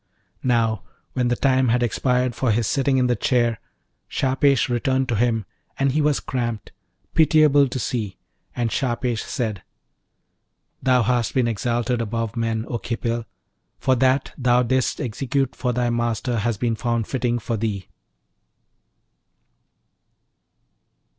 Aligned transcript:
Now, 0.41 0.81
when 1.13 1.27
the 1.27 1.35
time 1.35 1.67
had 1.67 1.83
expired 1.83 2.33
for 2.33 2.51
his 2.51 2.65
sitting 2.65 2.97
in 2.97 3.05
the 3.05 3.15
chair, 3.15 3.59
Shahpesh 4.09 4.67
returned 4.67 5.07
to 5.09 5.15
him, 5.15 5.45
and 5.77 5.91
he 5.91 6.01
was 6.01 6.19
cramped, 6.19 6.71
pitiable 7.13 7.67
to 7.67 7.77
see; 7.77 8.17
and 8.55 8.71
Shahpesh 8.71 9.21
said, 9.21 9.61
'Thou 10.81 11.03
hast 11.03 11.35
been 11.35 11.47
exalted 11.47 12.01
above 12.01 12.35
men, 12.35 12.65
O 12.67 12.79
Khipil! 12.79 13.25
for 13.77 13.93
that 13.93 14.31
thou 14.39 14.63
didst 14.63 14.99
execute 14.99 15.55
for 15.55 15.71
thy 15.71 15.91
master 15.91 16.39
has 16.39 16.57
been 16.57 16.75
found 16.75 17.05
fitting 17.05 17.37
for 17.37 17.55
thee.' 17.55 17.87